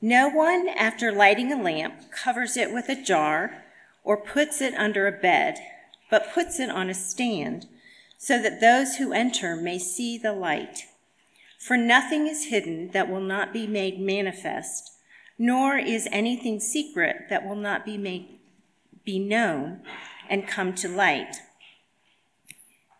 [0.00, 3.64] No one, after lighting a lamp, covers it with a jar
[4.02, 5.58] or puts it under a bed,
[6.10, 7.66] but puts it on a stand,
[8.16, 10.86] so that those who enter may see the light.
[11.62, 14.90] For nothing is hidden that will not be made manifest,
[15.38, 18.40] nor is anything secret that will not be made
[19.04, 19.80] be known
[20.28, 21.36] and come to light.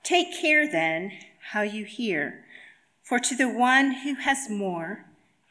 [0.04, 1.10] Take care then
[1.50, 2.44] how you hear,
[3.02, 5.06] for to the one who has more,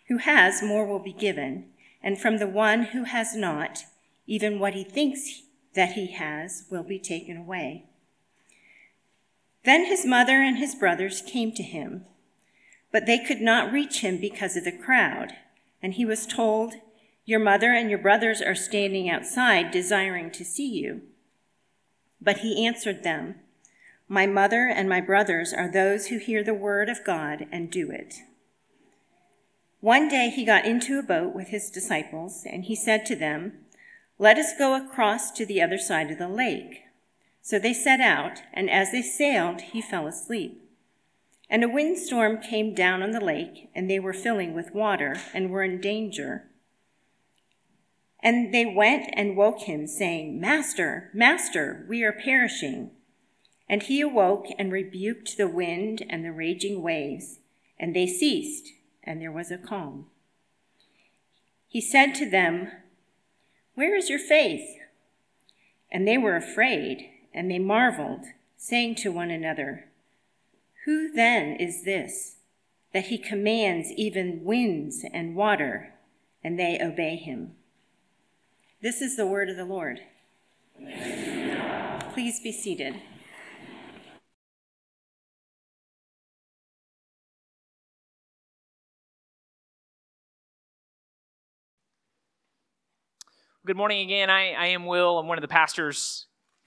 [0.08, 1.66] who has more will be given,
[2.02, 3.84] and from the one who has not,
[4.26, 5.42] even what he thinks
[5.74, 7.84] that he has will be taken away.
[9.66, 12.06] Then his mother and his brothers came to him
[12.92, 15.34] but they could not reach him because of the crowd.
[15.82, 16.74] And he was told,
[17.26, 21.02] Your mother and your brothers are standing outside, desiring to see you.
[22.22, 23.36] But he answered them,
[24.08, 27.90] My mother and my brothers are those who hear the word of God and do
[27.90, 28.16] it.
[29.80, 33.54] One day he got into a boat with his disciples, and he said to them,
[34.20, 36.84] Let us go across to the other side of the lake.
[37.42, 40.62] So they set out, and as they sailed, he fell asleep.
[41.52, 45.52] And a windstorm came down on the lake, and they were filling with water and
[45.52, 46.50] were in danger.
[48.24, 52.92] And they went and woke him, saying, Master, Master, we are perishing.
[53.68, 57.40] And he awoke and rebuked the wind and the raging waves,
[57.78, 58.70] and they ceased,
[59.04, 60.06] and there was a calm.
[61.68, 62.72] He said to them,
[63.76, 64.78] Where is your faith?
[65.92, 68.24] And they were afraid, and they marveled,
[68.56, 69.91] saying to one another,
[70.86, 72.38] who then is this
[72.94, 75.94] that he commands even winds and water,
[76.44, 77.52] and they obey him?
[78.82, 80.00] This is the word of the Lord.
[82.14, 82.96] Please be seated.
[93.64, 94.32] Good morning again.
[94.32, 95.20] I, I am Will.
[95.20, 96.26] I'm one of the pastors,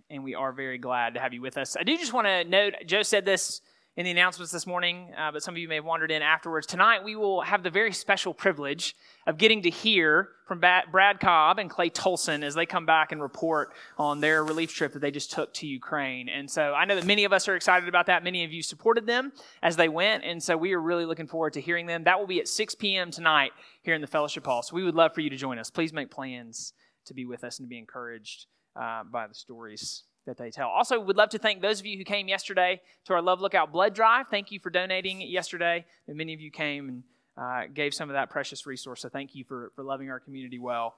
[0.09, 1.77] and we are very glad to have you with us.
[1.77, 3.61] I do just want to note Joe said this
[3.97, 6.67] in the announcements this morning, uh, but some of you may have wandered in afterwards.
[6.67, 11.61] Tonight, we will have the very special privilege of getting to hear from Brad Cobb
[11.61, 15.13] and Clay Tolson as they come back and report on their relief trip that they
[15.13, 16.29] just took to Ukraine.
[16.29, 18.25] And so I know that many of us are excited about that.
[18.25, 20.25] Many of you supported them as they went.
[20.25, 22.03] And so we are really looking forward to hearing them.
[22.03, 23.13] That will be at 6 p.m.
[23.13, 23.53] tonight
[23.83, 24.63] here in the Fellowship Hall.
[24.63, 25.71] So we would love for you to join us.
[25.71, 26.73] Please make plans
[27.07, 30.69] to be with us and to be encouraged uh, by the stories that they tell.
[30.69, 33.73] Also, would love to thank those of you who came yesterday to our Love Lookout
[33.73, 34.27] blood drive.
[34.31, 35.85] Thank you for donating yesterday.
[36.09, 37.03] And many of you came and
[37.37, 39.03] uh, gave some of that precious resource.
[39.03, 40.95] So thank you for, for loving our community well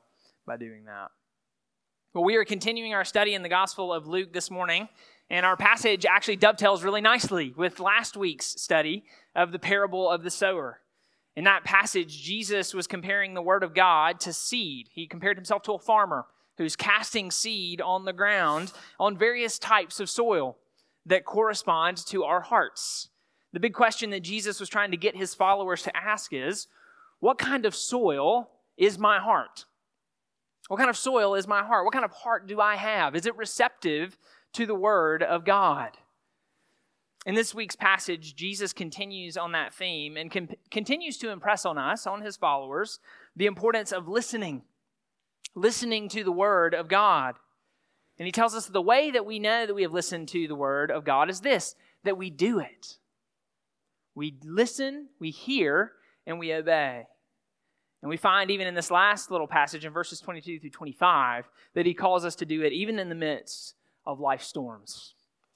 [0.47, 1.11] by doing that.
[2.15, 4.89] Well, we are continuing our study in the Gospel of Luke this morning,
[5.29, 9.05] and our passage actually dovetails really nicely with last week's study
[9.35, 10.81] of the parable of the sower.
[11.35, 14.89] In that passage, Jesus was comparing the Word of God to seed.
[14.93, 16.25] He compared himself to a farmer
[16.59, 20.57] who's casting seed on the ground on various types of soil
[21.05, 23.09] that correspond to our hearts.
[23.53, 26.67] The big question that Jesus was trying to get his followers to ask is
[27.21, 29.65] what kind of soil is my heart?
[30.69, 31.85] What kind of soil is my heart?
[31.85, 33.15] What kind of heart do I have?
[33.15, 34.19] Is it receptive
[34.55, 35.97] to the Word of God?
[37.25, 41.79] In this week's passage, Jesus continues on that theme and con- continues to impress on
[41.79, 43.01] us, on his followers,
[43.35, 44.63] the importance of listening
[45.57, 47.35] listening to the Word of God.
[48.19, 50.55] And he tells us the way that we know that we have listened to the
[50.55, 51.75] Word of God is this
[52.05, 52.99] that we do it.
[54.15, 55.93] We listen, we hear,
[56.25, 57.07] and we obey.
[58.01, 61.87] And we find even in this last little passage in verses 22 through 25 that
[61.87, 63.75] he calls us to do it even in the midst
[64.07, 65.15] of life's storms,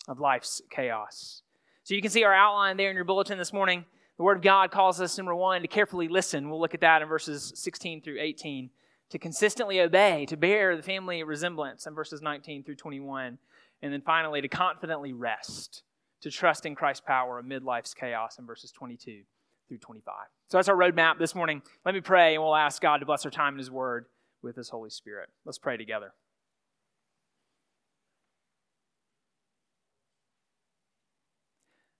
[0.08, 1.42] of life's chaos.
[1.84, 3.84] So you can see our outline there in your bulletin this morning.
[4.16, 6.50] The Word of God calls us, number one, to carefully listen.
[6.50, 8.70] We'll look at that in verses 16 through 18
[9.10, 13.38] to consistently obey, to bear the family resemblance in verses 19 through 21.
[13.82, 15.82] And then finally, to confidently rest,
[16.22, 19.22] to trust in Christ's power amid life's chaos in verses 22
[19.68, 20.14] through 25.
[20.48, 21.62] So that's our roadmap this morning.
[21.84, 24.06] Let me pray, and we'll ask God to bless our time in His Word
[24.42, 25.28] with His Holy Spirit.
[25.44, 26.12] Let's pray together.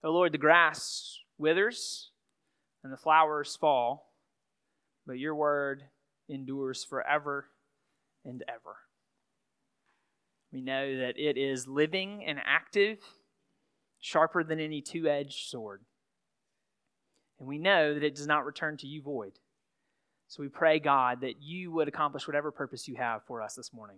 [0.03, 2.09] O Lord, the grass withers
[2.83, 4.13] and the flowers fall,
[5.05, 5.83] but your word
[6.31, 7.47] endures forever
[8.25, 8.77] and ever.
[10.51, 12.99] We know that it is living and active,
[13.99, 15.81] sharper than any two edged sword.
[17.39, 19.33] And we know that it does not return to you void.
[20.27, 23.73] So we pray, God, that you would accomplish whatever purpose you have for us this
[23.73, 23.97] morning.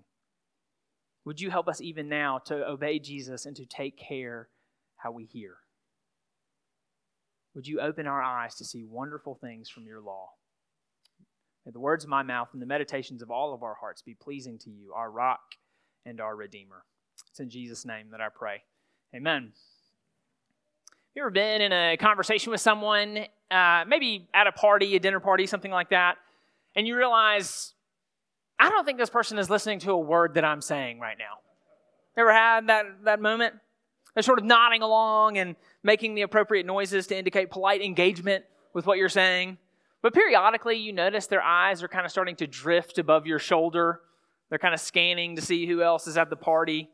[1.26, 4.50] Would you help us even now to obey Jesus and to take care
[4.98, 5.56] how we hear?
[7.56, 10.30] Would you open our eyes to see wonderful things from your law?
[11.66, 14.14] May the words of my mouth and the meditations of all of our hearts be
[14.14, 15.56] pleasing to you, our rock
[16.06, 16.84] and our redeemer.
[17.30, 18.64] It's in Jesus' name that I pray.
[19.16, 19.54] Amen.
[19.54, 25.00] Have You ever been in a conversation with someone, uh, maybe at a party, a
[25.00, 26.18] dinner party, something like that,
[26.76, 27.74] and you realize,
[28.60, 31.40] I don't think this person is listening to a word that I'm saying right now.
[32.18, 33.56] Ever had that, that moment?
[34.14, 38.86] They're sort of nodding along and making the appropriate noises to indicate polite engagement with
[38.86, 39.58] what you're saying.
[40.04, 44.02] But periodically, you notice their eyes are kind of starting to drift above your shoulder.
[44.50, 46.90] They're kind of scanning to see who else is at the party.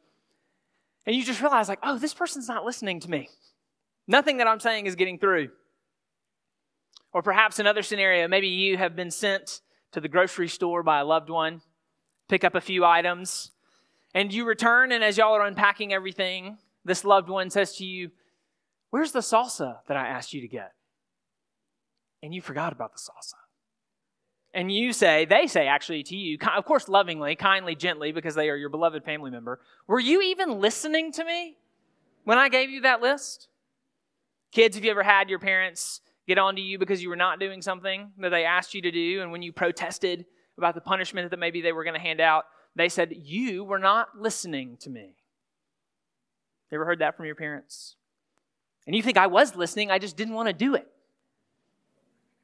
[1.07, 3.29] And you just realize, like, oh, this person's not listening to me.
[4.07, 5.49] Nothing that I'm saying is getting through.
[7.11, 11.05] Or perhaps another scenario, maybe you have been sent to the grocery store by a
[11.05, 11.61] loved one,
[12.27, 13.51] pick up a few items,
[14.13, 18.11] and you return, and as y'all are unpacking everything, this loved one says to you,
[18.91, 20.73] Where's the salsa that I asked you to get?
[22.21, 23.35] And you forgot about the salsa.
[24.53, 28.49] And you say, they say actually to you, of course, lovingly, kindly, gently, because they
[28.49, 31.57] are your beloved family member, were you even listening to me
[32.23, 33.47] when I gave you that list?
[34.51, 37.39] Kids, have you ever had your parents get on to you because you were not
[37.39, 40.25] doing something that they asked you to do, and when you protested
[40.57, 42.45] about the punishment that maybe they were going to hand out,
[42.75, 45.15] they said, You were not listening to me.
[46.71, 47.95] You ever heard that from your parents?
[48.87, 50.87] And you think I was listening, I just didn't want to do it.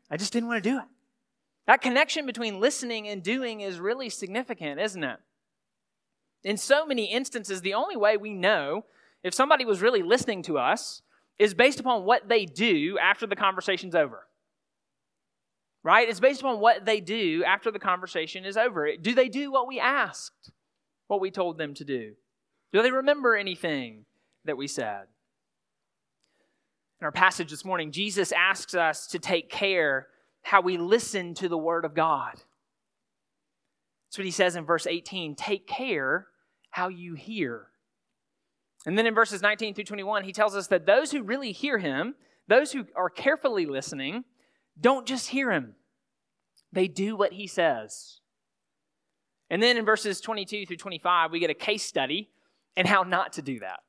[0.09, 0.85] I just didn't want to do it.
[1.67, 5.17] That connection between listening and doing is really significant, isn't it?
[6.43, 8.85] In so many instances, the only way we know
[9.23, 11.01] if somebody was really listening to us
[11.39, 14.27] is based upon what they do after the conversation's over.
[15.83, 16.07] Right?
[16.07, 18.95] It's based upon what they do after the conversation is over.
[18.97, 20.51] Do they do what we asked,
[21.07, 22.13] what we told them to do?
[22.71, 24.05] Do they remember anything
[24.45, 25.05] that we said?
[27.05, 30.07] In our passage this morning, Jesus asks us to take care
[30.41, 32.33] how we listen to the Word of God.
[34.07, 36.25] That's what he says in verse 18 take care
[36.71, 37.67] how you hear.
[38.87, 41.77] And then in verses 19 through 21, he tells us that those who really hear
[41.77, 42.15] him,
[42.47, 44.23] those who are carefully listening,
[44.81, 45.75] don't just hear him,
[46.73, 48.19] they do what he says.
[49.51, 52.31] And then in verses 22 through 25, we get a case study
[52.75, 53.81] and how not to do that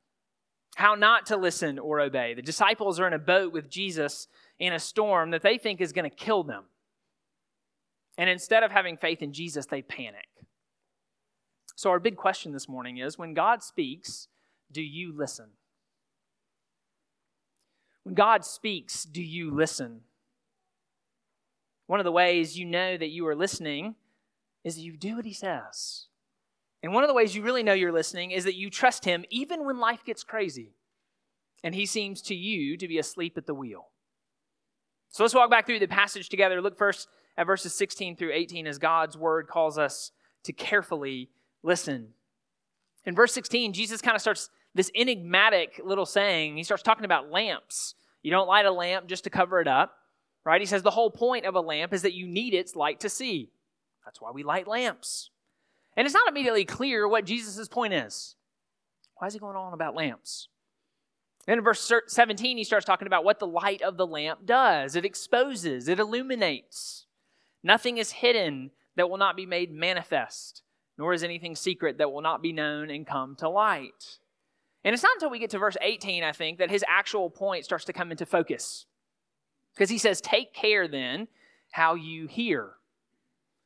[0.76, 2.34] how not to listen or obey.
[2.34, 4.28] The disciples are in a boat with Jesus
[4.58, 6.64] in a storm that they think is going to kill them.
[8.19, 10.28] And instead of having faith in Jesus, they panic.
[11.76, 14.28] So, our big question this morning is when God speaks,
[14.70, 15.46] do you listen?
[18.02, 20.02] When God speaks, do you listen?
[21.87, 23.94] One of the ways you know that you are listening
[24.62, 26.08] is you do what He says.
[26.82, 29.25] And one of the ways you really know you're listening is that you trust Him
[29.31, 30.75] even when life gets crazy
[31.64, 33.88] and He seems to you to be asleep at the wheel.
[35.08, 36.61] So let's walk back through the passage together.
[36.61, 40.12] Look first at verses 16 through 18 as God's word calls us
[40.44, 41.31] to carefully
[41.62, 42.08] listen.
[43.05, 46.56] In verse 16, Jesus kind of starts this enigmatic little saying.
[46.56, 47.94] He starts talking about lamps.
[48.22, 49.94] You don't light a lamp just to cover it up,
[50.44, 50.61] right?
[50.61, 53.08] He says the whole point of a lamp is that you need its light to
[53.08, 53.50] see.
[54.05, 55.31] That's why we light lamps.
[55.96, 58.36] And it's not immediately clear what Jesus' point is.
[59.17, 60.48] Why is he going on about lamps?
[61.46, 64.96] Then in verse 17, he starts talking about what the light of the lamp does
[64.96, 67.06] it exposes, it illuminates.
[67.62, 70.62] Nothing is hidden that will not be made manifest,
[70.98, 74.19] nor is anything secret that will not be known and come to light.
[74.84, 77.65] And it's not until we get to verse 18, I think, that his actual point
[77.65, 78.86] starts to come into focus.
[79.74, 81.29] Because he says, Take care then
[81.72, 82.74] how you hear.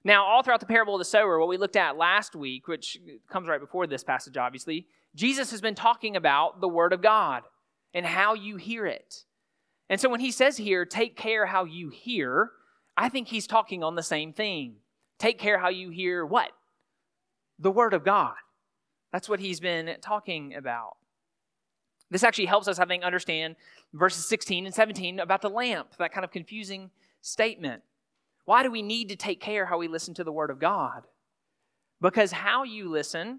[0.02, 2.98] Now, all throughout the parable of the sower, what we looked at last week, which
[3.30, 7.42] comes right before this passage, obviously, Jesus has been talking about the Word of God
[7.92, 9.24] and how you hear it.
[9.90, 12.50] And so when he says here, take care how you hear,
[12.96, 14.76] I think he's talking on the same thing.
[15.18, 16.52] Take care how you hear what?
[17.58, 18.34] The Word of God.
[19.12, 20.96] That's what he's been talking about.
[22.10, 23.56] This actually helps us, I think, understand
[23.92, 26.90] verses 16 and 17 about the lamp, that kind of confusing
[27.20, 27.82] statement.
[28.50, 31.06] Why do we need to take care how we listen to the Word of God?
[32.00, 33.38] Because how you listen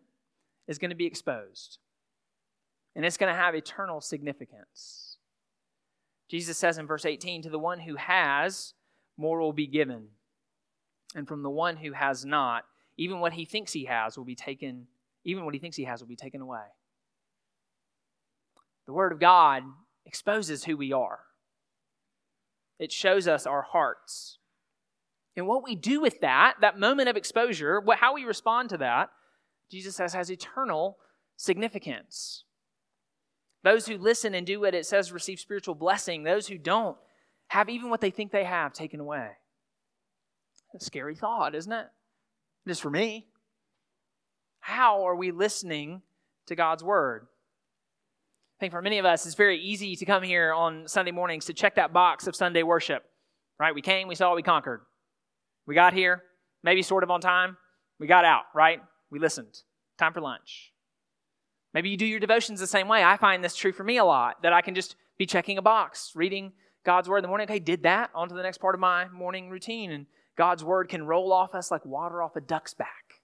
[0.70, 1.80] is going to be exposed,
[2.96, 5.18] and it's going to have eternal significance.
[6.30, 8.74] Jesus says in verse 18, To the one who has,
[9.18, 10.08] more will be given.
[11.13, 12.63] And from the one who has not,
[12.96, 14.88] even what he thinks he has will be taken,
[15.25, 16.68] even what he thinks he has will be taken away.
[18.86, 19.63] The Word of God
[20.06, 21.20] exposes who we are.
[22.80, 24.38] it shows us our hearts.
[25.35, 28.77] And what we do with that, that moment of exposure, what, how we respond to
[28.77, 29.09] that,
[29.69, 30.97] Jesus says has eternal
[31.38, 32.43] significance.
[33.63, 36.23] Those who listen and do what it says receive spiritual blessing.
[36.23, 36.97] Those who don't
[37.47, 39.29] have even what they think they have taken away.
[40.75, 41.88] A scary thought, isn't it?
[42.65, 43.27] Is for me.
[44.59, 46.01] How are we listening
[46.47, 47.27] to God's word?
[48.57, 51.45] I think for many of us, it's very easy to come here on Sunday mornings
[51.45, 53.03] to check that box of Sunday worship.
[53.59, 53.73] Right?
[53.73, 54.81] We came, we saw, we conquered.
[55.65, 56.24] We got here,
[56.63, 57.58] maybe sort of on time.
[58.00, 58.82] We got out, right?
[59.10, 59.60] We listened.
[59.98, 60.74] Time for lunch.
[61.74, 63.03] Maybe you do your devotions the same way.
[63.03, 65.62] I find this true for me a lot that I can just be checking a
[65.62, 66.53] box, reading
[66.84, 67.46] God's word in the morning.
[67.46, 68.10] Okay, did that.
[68.15, 69.91] On to the next part of my morning routine.
[69.91, 73.22] And God's word can roll off us like water off a duck's back.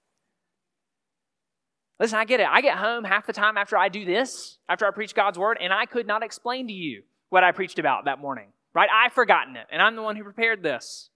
[1.99, 2.47] Listen, I get it.
[2.47, 5.57] I get home half the time after I do this, after I preach God's word,
[5.59, 8.89] and I could not explain to you what I preached about that morning, right?
[8.93, 11.09] I've forgotten it, and I'm the one who prepared this.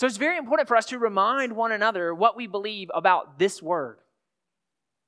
[0.00, 3.62] So it's very important for us to remind one another what we believe about this
[3.62, 3.98] word,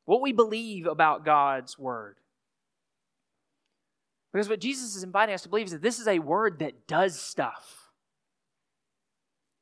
[0.05, 2.17] what we believe about God's word.
[4.35, 6.87] Because what Jesus is inviting us to believe is that this is a word that
[6.87, 7.91] does stuff.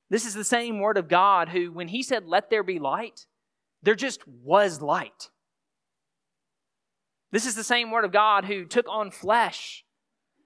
[0.09, 3.27] This is the same word of God who, when he said, Let there be light,
[3.85, 5.31] there just was light.
[7.31, 9.85] This is the same word of God who took on flesh.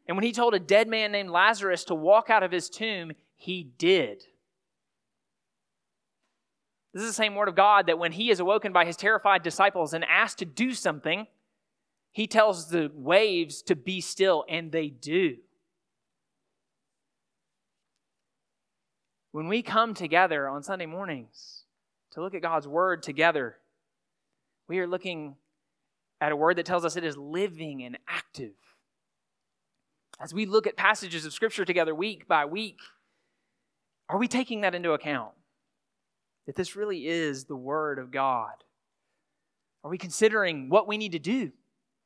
[0.07, 3.13] And when he told a dead man named Lazarus to walk out of his tomb,
[3.35, 4.25] he did.
[6.95, 9.43] This is the same word of God that when he is awoken by his terrified
[9.43, 11.27] disciples and asked to do something,
[12.13, 15.39] he tells the waves to be still, and they do.
[19.33, 21.65] When we come together on Sunday mornings
[22.13, 23.57] to look at God's word together,
[24.69, 25.35] we are looking
[26.21, 28.55] at a word that tells us it is living and active.
[30.21, 32.79] As we look at passages of Scripture together week by week,
[34.09, 35.33] are we taking that into account?
[36.47, 38.53] That this really is the Word of God?
[39.83, 41.53] Are we considering what we need to do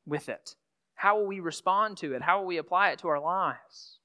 [0.05, 0.55] with it?
[0.95, 2.21] How will we respond to it?
[2.21, 3.99] How will we apply it to our lives?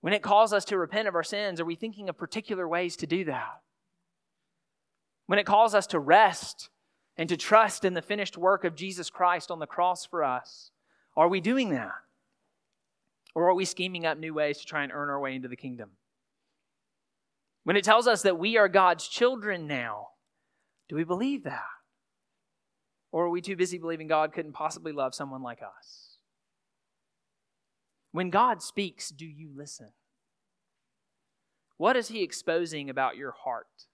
[0.00, 2.96] When it calls us to repent of our sins, are we thinking of particular ways
[2.96, 3.60] to do that?
[5.26, 6.70] When it calls us to rest
[7.16, 10.70] and to trust in the finished work of Jesus Christ on the cross for us,
[11.16, 11.92] are we doing that?
[13.34, 15.56] Or are we scheming up new ways to try and earn our way into the
[15.56, 15.90] kingdom?
[17.64, 20.08] When it tells us that we are God's children now,
[20.88, 21.62] do we believe that?
[23.12, 26.16] Or are we too busy believing God couldn't possibly love someone like us?
[28.12, 29.92] When God speaks, do you listen?
[31.76, 33.86] What is He exposing about your heart?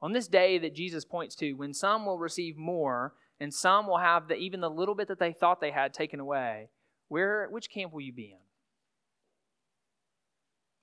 [0.00, 3.98] On this day that Jesus points to, when some will receive more and some will
[3.98, 6.70] have the, even the little bit that they thought they had taken away,
[7.08, 8.38] where, which camp will you be in?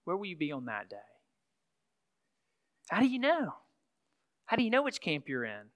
[0.06, 0.98] Where will you be on that day?
[2.90, 3.54] How do you know?
[4.46, 5.68] How do you know which camp you're in?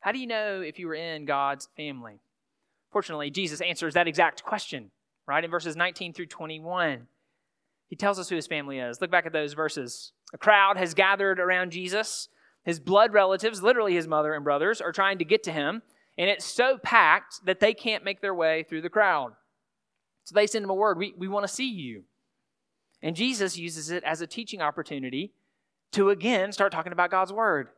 [0.00, 2.20] How do you know if you were in God's family?
[2.92, 4.90] Fortunately, Jesus answers that exact question,
[5.26, 7.08] right, in verses 19 through 21.
[7.88, 9.00] He tells us who his family is.
[9.00, 10.12] Look back at those verses.
[10.32, 12.28] A crowd has gathered around Jesus.
[12.64, 15.82] His blood relatives, literally his mother and brothers, are trying to get to him,
[16.16, 19.32] and it's so packed that they can't make their way through the crowd.
[20.22, 22.04] So they send him a word We, we want to see you.
[23.02, 25.32] And Jesus uses it as a teaching opportunity
[25.94, 27.68] to again start talking about God's word.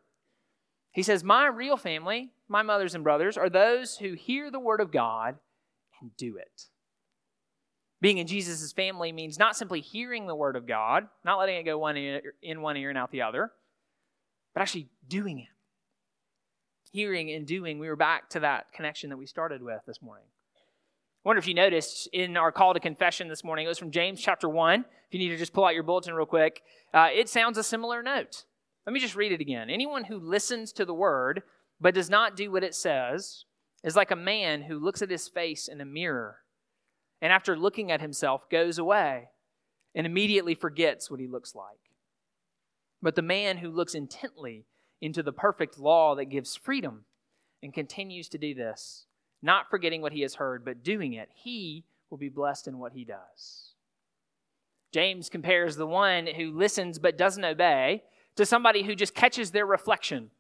[0.93, 4.81] He says, My real family, my mothers and brothers, are those who hear the word
[4.81, 5.37] of God
[6.01, 6.63] and do it.
[8.01, 11.65] Being in Jesus' family means not simply hearing the word of God, not letting it
[11.65, 13.53] go one ear, in one ear and out the other,
[14.55, 15.49] but actually doing it.
[16.93, 20.27] Hearing and doing, we were back to that connection that we started with this morning.
[21.27, 24.21] Wonder if you noticed in our call to confession this morning, it was from James
[24.21, 24.83] chapter 1.
[24.83, 26.63] If you need to just pull out your bulletin real quick,
[26.95, 28.45] uh, it sounds a similar note.
[28.87, 29.69] Let me just read it again.
[29.69, 31.43] Anyone who listens to the word
[31.81, 33.45] but does not do what it says
[33.83, 36.37] is like a man who looks at his face in a mirror
[37.21, 39.31] and after looking at himself goes away
[39.97, 41.91] and immediately forgets what he looks like.
[43.03, 44.67] But the man who looks intently
[45.01, 47.05] into the perfect law that gives freedom
[47.65, 49.06] and continues to do this,
[49.43, 52.93] not forgetting what he has heard, but doing it, he will be blessed in what
[52.93, 53.75] he does.
[54.93, 58.03] James compares the one who listens but doesn't obey
[58.37, 60.31] to somebody who just catches their reflection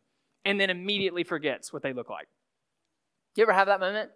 [0.44, 2.28] and then immediately forgets what they look like.
[3.34, 4.10] You ever have that moment?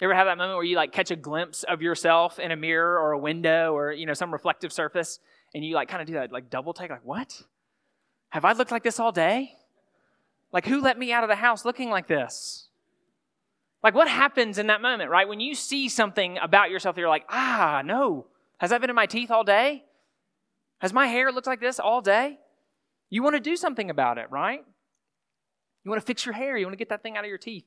[0.00, 2.56] You ever have that moment where you like catch a glimpse of yourself in a
[2.56, 5.20] mirror or a window or you know some reflective surface
[5.54, 7.42] and you like kind of do that like double take like what?
[8.30, 9.56] Have I looked like this all day?
[10.52, 12.69] Like who let me out of the house looking like this?
[13.82, 15.28] Like, what happens in that moment, right?
[15.28, 18.26] When you see something about yourself, you're like, ah, no,
[18.58, 19.84] Has that been in my teeth all day?
[20.80, 22.38] Has my hair looked like this all day?
[23.08, 24.62] You want to do something about it, right?
[25.82, 26.56] You want to fix your hair.
[26.56, 27.64] You want to get that thing out of your teeth.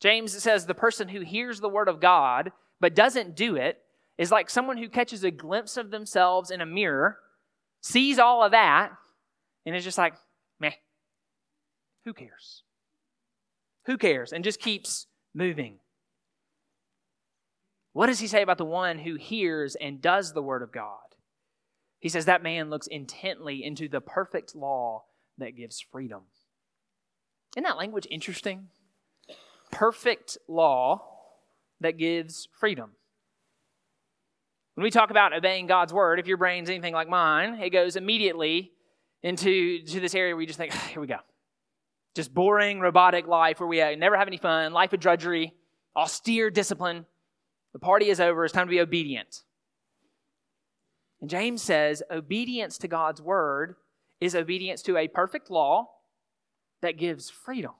[0.00, 3.78] James says the person who hears the word of God but doesn't do it
[4.18, 7.18] is like someone who catches a glimpse of themselves in a mirror,
[7.80, 8.90] sees all of that,
[9.64, 10.14] and is just like,
[10.58, 10.72] meh,
[12.04, 12.64] who cares?
[13.86, 14.32] Who cares?
[14.32, 15.78] And just keeps moving.
[17.92, 20.98] What does he say about the one who hears and does the word of God?
[21.98, 25.04] He says that man looks intently into the perfect law
[25.38, 26.22] that gives freedom.
[27.56, 28.68] Isn't that language interesting?
[29.70, 31.04] Perfect law
[31.80, 32.92] that gives freedom.
[34.74, 37.96] When we talk about obeying God's word, if your brain's anything like mine, it goes
[37.96, 38.72] immediately
[39.22, 41.18] into to this area where you just think, here we go.
[42.14, 45.54] Just boring, robotic life where we never have any fun, life of drudgery,
[45.94, 47.06] austere discipline.
[47.72, 48.44] The party is over.
[48.44, 49.42] It's time to be obedient.
[51.20, 53.76] And James says obedience to God's word
[54.20, 55.88] is obedience to a perfect law
[56.82, 57.72] that gives freedom.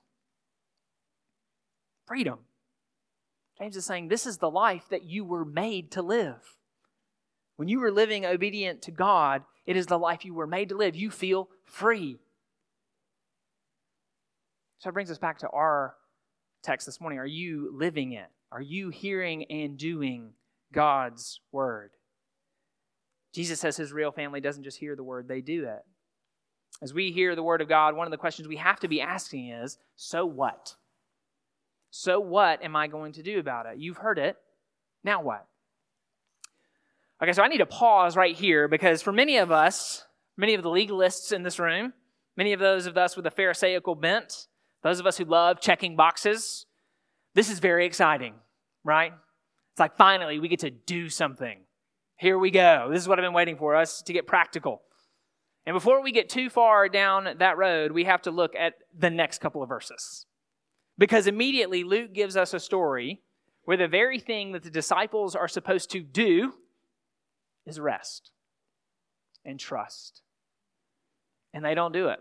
[2.05, 2.39] Freedom.
[3.57, 6.57] James is saying this is the life that you were made to live.
[7.57, 10.77] When you were living obedient to God, it is the life you were made to
[10.77, 10.95] live.
[10.95, 12.17] You feel free.
[14.81, 15.93] So it brings us back to our
[16.63, 17.19] text this morning.
[17.19, 18.25] Are you living it?
[18.51, 20.31] Are you hearing and doing
[20.73, 21.91] God's word?
[23.31, 25.83] Jesus says his real family doesn't just hear the word, they do it.
[26.81, 29.01] As we hear the word of God, one of the questions we have to be
[29.01, 30.73] asking is so what?
[31.91, 33.77] So what am I going to do about it?
[33.77, 34.35] You've heard it.
[35.03, 35.45] Now what?
[37.21, 40.05] Okay, so I need to pause right here because for many of us,
[40.37, 41.93] many of the legalists in this room,
[42.35, 44.47] many of those of us with a Pharisaical bent,
[44.83, 46.65] those of us who love checking boxes,
[47.33, 48.35] this is very exciting,
[48.83, 49.13] right?
[49.71, 51.61] It's like finally we get to do something.
[52.17, 52.89] Here we go.
[52.91, 54.81] This is what I've been waiting for us to get practical.
[55.65, 59.09] And before we get too far down that road, we have to look at the
[59.09, 60.25] next couple of verses.
[60.97, 63.21] Because immediately Luke gives us a story
[63.65, 66.53] where the very thing that the disciples are supposed to do
[67.65, 68.31] is rest
[69.45, 70.21] and trust.
[71.53, 72.19] And they don't do it.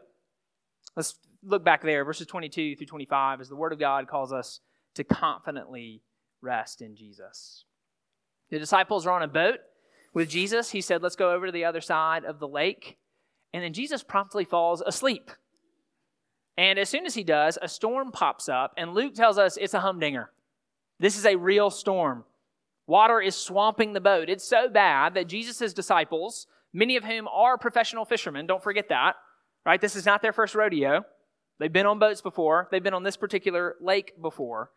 [0.96, 4.60] Let's look back there, verses 22 through 25, as the Word of God calls us
[4.94, 6.02] to confidently
[6.40, 7.64] rest in Jesus.
[8.50, 9.60] The disciples are on a boat
[10.12, 10.70] with Jesus.
[10.70, 12.98] He said, Let's go over to the other side of the lake.
[13.52, 15.30] And then Jesus promptly falls asleep.
[16.56, 19.74] And as soon as he does, a storm pops up, and Luke tells us it's
[19.74, 20.30] a humdinger.
[20.98, 22.24] This is a real storm.
[22.86, 24.28] Water is swamping the boat.
[24.28, 29.14] It's so bad that Jesus' disciples, many of whom are professional fishermen, don't forget that,
[29.64, 29.80] right?
[29.80, 31.04] This is not their first rodeo.
[31.60, 34.70] They've been on boats before, they've been on this particular lake before.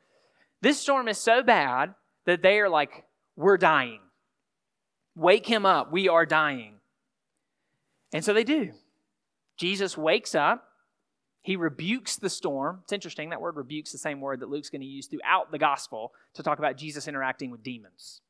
[0.61, 4.01] This storm is so bad that they are like, We're dying.
[5.15, 5.91] Wake him up.
[5.91, 6.75] We are dying.
[8.13, 8.73] And so they do.
[9.57, 10.67] Jesus wakes up.
[11.41, 12.79] He rebukes the storm.
[12.83, 15.59] It's interesting, that word rebukes the same word that Luke's going to use throughout the
[15.59, 18.21] gospel to talk about Jesus interacting with demons.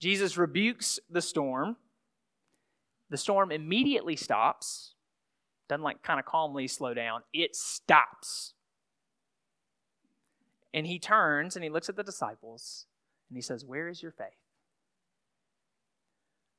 [0.00, 1.76] Jesus rebukes the storm.
[3.10, 4.94] The storm immediately stops.
[5.68, 7.22] Doesn't like kind of calmly slow down.
[7.32, 8.54] It stops.
[10.72, 12.86] And he turns and he looks at the disciples
[13.28, 14.28] and he says, Where is your faith?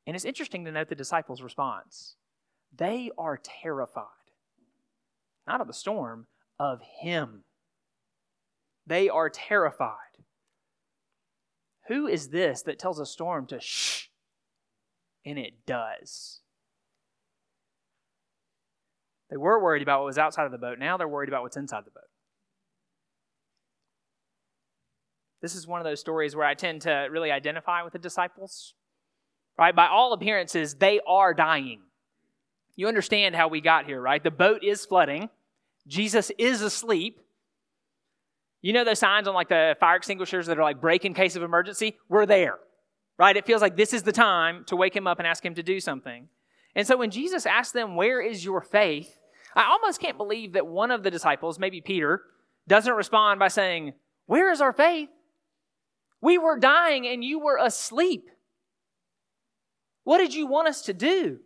[0.06, 2.16] And it's interesting to note the disciples' response.
[2.76, 4.06] They are terrified,
[5.48, 6.28] not of the storm,
[6.60, 7.44] of him.
[8.86, 9.96] They are terrified.
[11.88, 14.08] Who is this that tells a storm to shh?
[15.26, 16.42] And it does.
[19.30, 20.80] They were worried about what was outside of the boat.
[20.80, 22.04] Now they're worried about what's inside the boat.
[25.42, 28.74] This is one of those stories where I tend to really identify with the disciples
[29.60, 29.76] right?
[29.76, 31.82] By all appearances, they are dying.
[32.78, 34.24] You understand how we got here, right?
[34.24, 35.30] The boat is flooding.
[35.86, 37.20] Jesus is asleep.
[38.62, 41.36] You know those signs on like the fire extinguishers that are like break in case
[41.36, 41.98] of emergency?
[42.08, 42.58] We're there,
[43.18, 43.36] right?
[43.36, 45.64] It feels like this is the time to wake him up and ask him to
[45.64, 46.30] do something.
[46.74, 49.19] And so when Jesus asked them, Where is your faith?
[49.56, 52.22] I almost can't believe that one of the disciples, maybe Peter,
[52.68, 53.94] doesn't respond by saying,
[54.26, 55.10] Where is our faith?
[56.22, 58.30] We were dying and you were asleep.
[60.04, 61.40] What did you want us to do?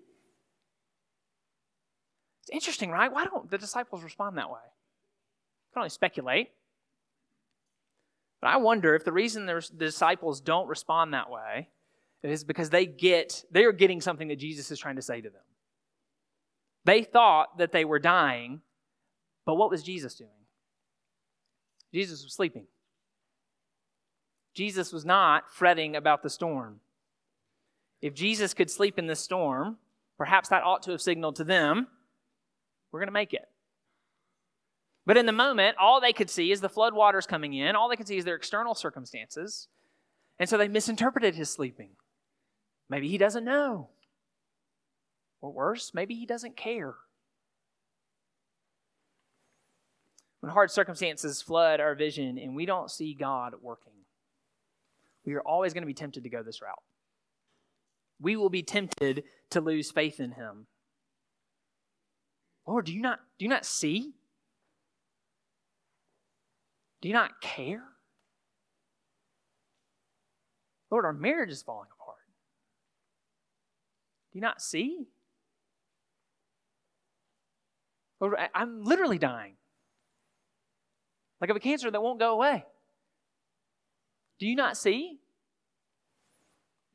[2.41, 3.11] It's interesting, right?
[3.11, 4.59] Why don't the disciples respond that way?
[4.59, 6.49] I can only speculate.
[8.41, 11.69] But I wonder if the reason the disciples don't respond that way
[12.23, 15.29] is because they get they are getting something that Jesus is trying to say to
[15.29, 15.41] them.
[16.85, 18.61] They thought that they were dying,
[19.45, 20.29] but what was Jesus doing?
[21.93, 22.65] Jesus was sleeping.
[24.53, 26.79] Jesus was not fretting about the storm.
[28.01, 29.77] if Jesus could sleep in the storm,
[30.17, 31.87] perhaps that ought to have signaled to them,
[32.91, 33.47] we're going to make it.
[35.05, 37.75] But in the moment, all they could see is the flood waters coming in.
[37.75, 39.67] All they could see is their external circumstances.
[40.39, 41.91] And so they misinterpreted his sleeping.
[42.89, 43.89] Maybe he doesn't know.
[45.43, 46.95] Or worse, maybe he doesn't care.
[50.39, 53.91] When hard circumstances flood our vision and we don't see God working,
[55.25, 56.81] we are always going to be tempted to go this route.
[58.21, 60.67] We will be tempted to lose faith in him.
[62.65, 64.13] Lord, do you not do you not see?
[67.01, 67.83] Do you not care?
[70.89, 72.19] Lord, our marriage is falling apart.
[74.31, 75.07] Do you not see?
[78.53, 79.55] I'm literally dying.
[81.41, 82.65] Like of a cancer that won't go away.
[84.39, 85.19] Do you not see?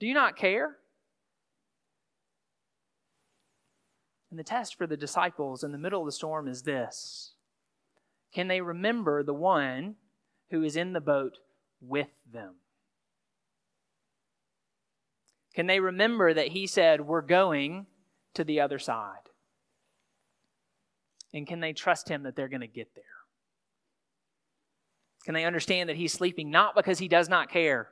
[0.00, 0.76] Do you not care?
[4.30, 7.34] And the test for the disciples in the middle of the storm is this
[8.32, 9.96] Can they remember the one
[10.50, 11.38] who is in the boat
[11.80, 12.56] with them?
[15.54, 17.86] Can they remember that he said, We're going
[18.34, 19.27] to the other side?
[21.34, 23.04] And can they trust him that they're going to get there?
[25.24, 27.90] Can they understand that he's sleeping not because he does not care,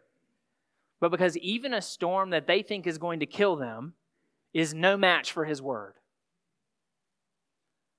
[1.00, 3.94] but because even a storm that they think is going to kill them
[4.54, 5.94] is no match for his word?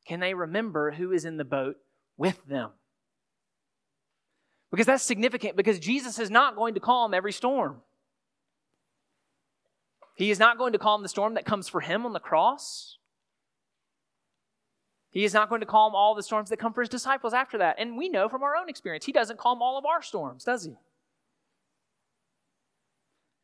[0.07, 1.75] Can they remember who is in the boat
[2.17, 2.71] with them?
[4.71, 7.81] Because that's significant because Jesus is not going to calm every storm.
[10.15, 12.96] He is not going to calm the storm that comes for him on the cross.
[15.17, 17.57] He is not going to calm all the storms that come for his disciples after
[17.57, 17.77] that.
[17.79, 20.63] And we know from our own experience, he doesn't calm all of our storms, does
[20.63, 20.75] he?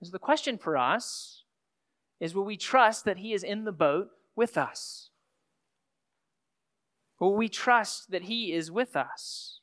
[0.03, 1.45] So the question for us
[2.19, 5.09] is will we trust that he is in the boat with us?
[7.19, 9.61] Will we trust that he is with us?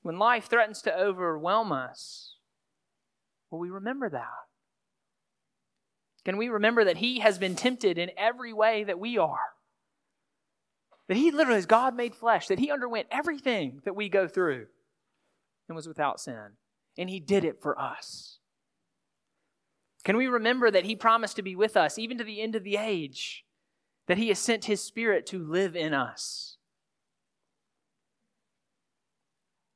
[0.00, 2.36] When life threatens to overwhelm us,
[3.50, 4.46] will we remember that?
[6.24, 9.59] Can we remember that he has been tempted in every way that we are?
[11.10, 14.66] That he literally is God made flesh, that he underwent everything that we go through
[15.68, 16.52] and was without sin.
[16.96, 18.38] And he did it for us.
[20.04, 22.62] Can we remember that he promised to be with us even to the end of
[22.62, 23.44] the age?
[24.06, 26.58] That he has sent his spirit to live in us?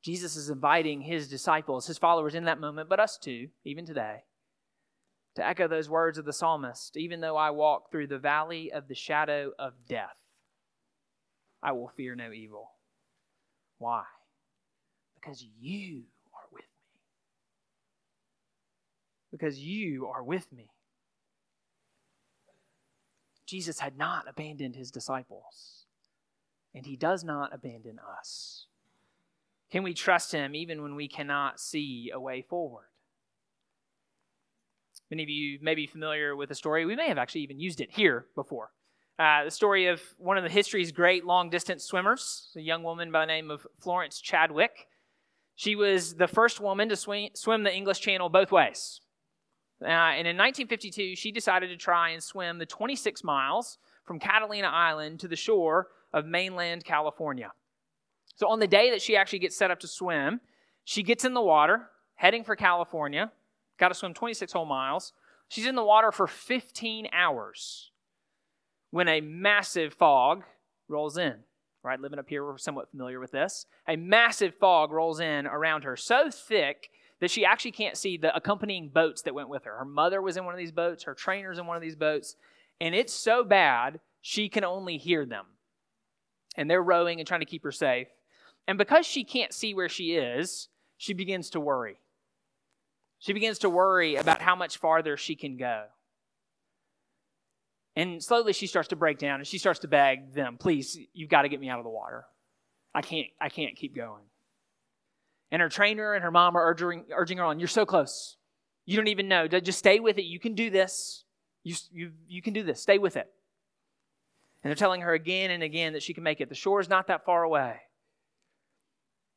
[0.04, 4.22] Jesus is inviting his disciples, his followers in that moment, but us too, even today,
[5.34, 8.86] to echo those words of the psalmist even though I walk through the valley of
[8.86, 10.23] the shadow of death.
[11.64, 12.70] I will fear no evil.
[13.78, 14.04] Why?
[15.14, 16.02] Because you
[16.34, 17.00] are with me.
[19.32, 20.68] Because you are with me.
[23.46, 25.86] Jesus had not abandoned his disciples,
[26.74, 28.66] and he does not abandon us.
[29.70, 32.88] Can we trust him even when we cannot see a way forward?
[35.10, 36.84] Many of you may be familiar with the story.
[36.84, 38.70] We may have actually even used it here before.
[39.16, 43.12] Uh, the story of one of the history's great long distance swimmers, a young woman
[43.12, 44.88] by the name of Florence Chadwick.
[45.54, 49.00] She was the first woman to swim, swim the English Channel both ways.
[49.80, 54.66] Uh, and in 1952, she decided to try and swim the 26 miles from Catalina
[54.66, 57.52] Island to the shore of mainland California.
[58.34, 60.40] So, on the day that she actually gets set up to swim,
[60.82, 63.30] she gets in the water, heading for California,
[63.78, 65.12] got to swim 26 whole miles.
[65.46, 67.92] She's in the water for 15 hours
[68.94, 70.44] when a massive fog
[70.86, 71.34] rolls in.
[71.82, 73.66] Right, living up here, we're somewhat familiar with this.
[73.88, 78.34] A massive fog rolls in around her, so thick that she actually can't see the
[78.36, 79.78] accompanying boats that went with her.
[79.78, 82.36] Her mother was in one of these boats, her trainer's in one of these boats,
[82.80, 85.46] and it's so bad she can only hear them.
[86.56, 88.06] And they're rowing and trying to keep her safe.
[88.68, 91.98] And because she can't see where she is, she begins to worry.
[93.18, 95.86] She begins to worry about how much farther she can go.
[97.96, 101.30] And slowly she starts to break down and she starts to beg them, please, you've
[101.30, 102.24] got to get me out of the water.
[102.94, 104.22] I can't, I can't keep going.
[105.50, 108.36] And her trainer and her mom are urging, urging her on, you're so close.
[108.86, 109.46] You don't even know.
[109.46, 110.24] Just stay with it.
[110.24, 111.24] You can do this.
[111.62, 112.80] You, you, you can do this.
[112.80, 113.30] Stay with it.
[114.62, 116.48] And they're telling her again and again that she can make it.
[116.48, 117.76] The shore is not that far away.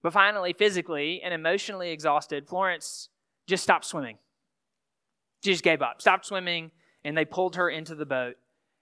[0.01, 3.09] But finally, physically and emotionally exhausted, Florence
[3.45, 4.17] just stopped swimming.
[5.43, 6.71] She just gave up, stopped swimming,
[7.03, 8.35] and they pulled her into the boat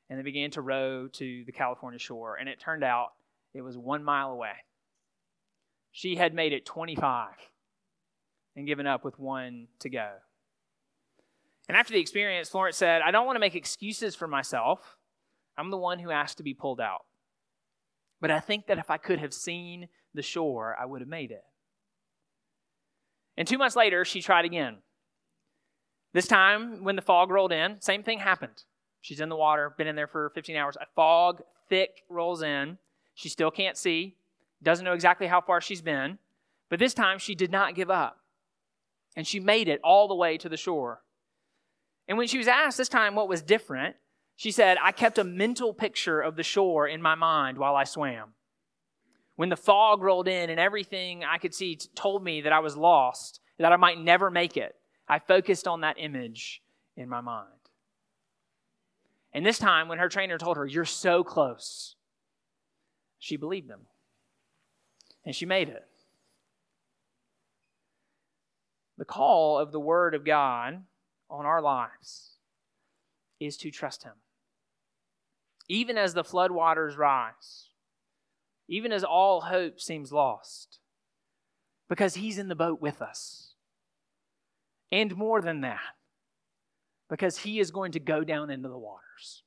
[0.10, 2.36] and they began to row to the California shore.
[2.36, 3.10] And it turned out
[3.54, 4.54] it was one mile away.
[5.92, 7.30] She had made it 25
[8.56, 10.10] and given up with one to go.
[11.68, 14.98] And after the experience, Florence said, I don't want to make excuses for myself.
[15.58, 17.06] I'm the one who asked to be pulled out.
[18.22, 21.32] But I think that if I could have seen the shore, I would have made
[21.32, 21.44] it.
[23.38, 24.78] And two months later, she tried again.
[26.14, 28.64] This time, when the fog rolled in, same thing happened.
[29.06, 30.78] She's in the water, been in there for 15 hours.
[30.82, 32.80] A fog, thick, rolls in.
[33.14, 34.16] She still can't see,
[34.64, 36.18] doesn't know exactly how far she's been.
[36.70, 38.18] But this time, she did not give up.
[39.16, 41.04] And she made it all the way to the shore.
[42.08, 43.96] And when she was asked this time what was different,
[44.36, 47.84] she said, I kept a mental picture of the shore in my mind while I
[47.84, 48.34] swam.
[49.36, 52.76] When the fog rolled in and everything I could see told me that I was
[52.76, 54.74] lost, that I might never make it,
[55.08, 56.64] I focused on that image
[56.98, 57.55] in my mind.
[59.36, 61.96] And this time, when her trainer told her, You're so close,
[63.20, 63.82] she believed him.
[65.26, 65.86] And she made it.
[68.98, 70.84] The call of the Word of God
[71.30, 72.38] on our lives
[73.42, 74.14] is to trust Him.
[75.68, 77.72] Even as the floodwaters rise,
[78.70, 80.80] even as all hope seems lost,
[81.90, 83.56] because He's in the boat with us.
[84.94, 85.82] And more than that,
[87.10, 89.44] because He is going to go down into the waters.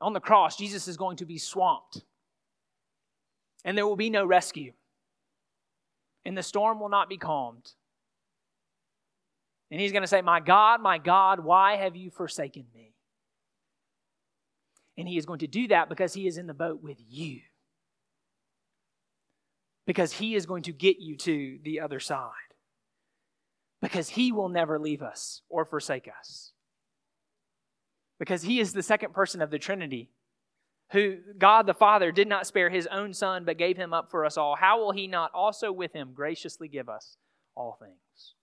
[0.00, 2.02] On the cross, Jesus is going to be swamped,
[3.64, 4.72] and there will be no rescue,
[6.24, 7.72] and the storm will not be calmed.
[9.72, 12.92] And he's going to say, My God, my God, why have you forsaken me?
[14.98, 17.40] And he is going to do that because he is in the boat with you.
[19.86, 22.51] Because he is going to get you to the other side.
[23.82, 26.52] Because he will never leave us or forsake us.
[28.18, 30.10] Because he is the second person of the Trinity
[30.92, 34.24] who God the Father did not spare his own Son, but gave him up for
[34.24, 37.16] us all, how will he not also with him graciously give us
[37.54, 38.34] all things?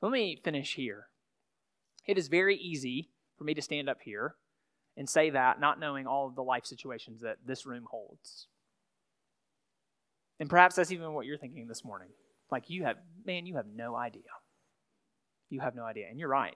[0.00, 1.08] Let me finish here.
[2.06, 4.36] It is very easy for me to stand up here
[4.96, 8.46] and say that, not knowing all of the life situations that this room holds.
[10.38, 12.08] And perhaps that's even what you're thinking this morning.
[12.52, 14.22] Like, you have, man, you have no idea.
[15.48, 16.06] You have no idea.
[16.08, 16.54] And you're right.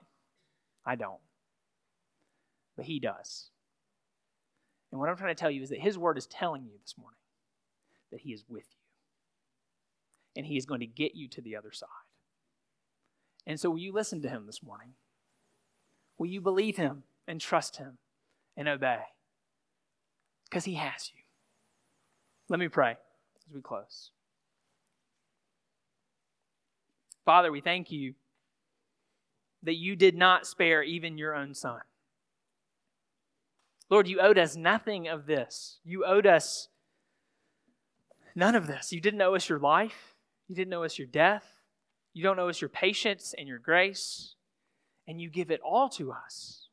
[0.85, 1.19] I don't.
[2.77, 3.49] But He does.
[4.91, 6.95] And what I'm trying to tell you is that His Word is telling you this
[6.97, 7.19] morning
[8.11, 10.37] that He is with you.
[10.37, 11.89] And He is going to get you to the other side.
[13.47, 14.89] And so, will you listen to him this morning?
[16.17, 17.97] Will you believe him and trust him
[18.57, 18.99] and obey?
[20.49, 21.21] Because he has you.
[22.49, 24.11] Let me pray as we close.
[27.27, 28.13] Father, we thank you
[29.63, 31.81] that you did not spare even your own son.
[33.89, 35.79] Lord, you owed us nothing of this.
[35.83, 36.69] You owed us
[38.33, 38.93] none of this.
[38.93, 40.15] You didn't owe us your life,
[40.47, 41.43] you didn't owe us your death.
[42.13, 44.35] You don't owe us your patience and your grace,
[45.05, 46.69] and you give it all to us.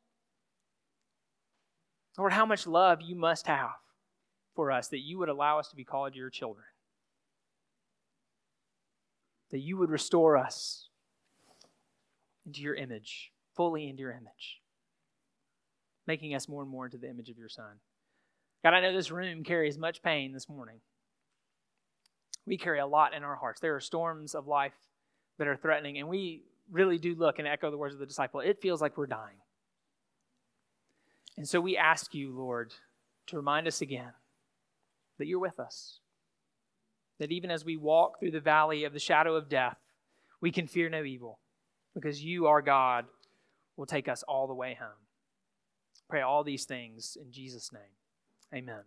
[2.17, 3.75] Lord, how much love you must have
[4.55, 6.65] for us that you would allow us to be called your children.
[9.55, 10.89] That you would restore us
[12.45, 14.61] into your image, fully into your image,
[16.09, 17.79] making us more and more into the image of your Son.
[18.65, 20.81] God, I know this room carries much pain this morning.
[22.45, 23.61] We carry a lot in our hearts.
[23.61, 24.75] There are storms of life
[25.39, 28.41] that are threatening, and we really do look and echo the words of the disciple.
[28.41, 29.37] It feels like we're dying.
[31.37, 32.75] And so we ask you, Lord,
[33.29, 34.15] to remind us again
[35.19, 36.01] that you're with us.
[37.19, 39.79] That even as we walk through the valley of the shadow of death,
[40.41, 41.39] we can fear no evil
[41.95, 43.07] because you, our God,
[43.77, 44.89] will take us all the way home.
[46.09, 47.83] Pray all these things in Jesus' name.
[48.53, 48.83] Amen.